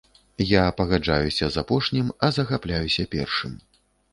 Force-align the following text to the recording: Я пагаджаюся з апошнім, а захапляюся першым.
Я 0.51 0.63
пагаджаюся 0.79 1.49
з 1.55 1.61
апошнім, 1.63 2.09
а 2.27 2.31
захапляюся 2.39 3.07
першым. 3.17 3.57